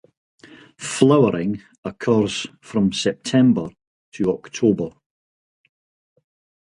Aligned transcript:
Flowering 0.79 1.61
occurs 1.85 2.47
from 2.59 2.91
September 2.91 3.69
to 4.13 4.33
October. 4.33 4.89